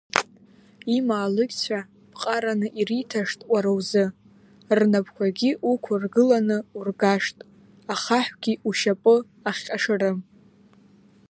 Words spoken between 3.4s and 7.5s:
Уара узы, рнапқәагьы уқәыргыланы ургашт,